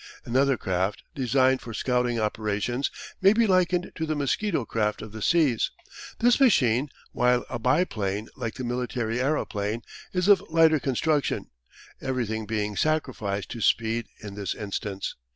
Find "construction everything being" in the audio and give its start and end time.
10.79-12.75